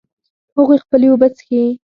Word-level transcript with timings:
هغوی 0.55 0.77
خپلې 0.83 1.07
اوبه 1.09 1.27
څښي 1.35 1.63